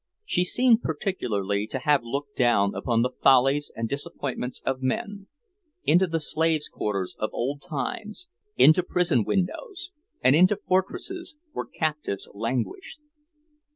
She 0.25 0.43
seemed 0.43 0.81
particularly 0.81 1.67
to 1.67 1.77
have 1.77 2.01
looked 2.01 2.35
down 2.35 2.73
upon 2.73 3.03
the 3.03 3.11
follies 3.21 3.71
and 3.75 3.87
disappointments 3.87 4.59
of 4.65 4.81
men; 4.81 5.27
into 5.83 6.07
the 6.07 6.19
slaves' 6.19 6.67
quarters 6.67 7.15
of 7.19 7.29
old 7.33 7.61
times, 7.61 8.27
into 8.57 8.81
prison 8.81 9.23
windows, 9.23 9.91
and 10.23 10.35
into 10.35 10.57
fortresses 10.67 11.37
where 11.51 11.65
captives 11.67 12.27
languished. 12.33 12.99